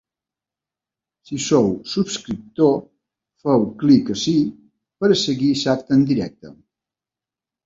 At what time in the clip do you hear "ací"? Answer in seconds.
4.15-4.35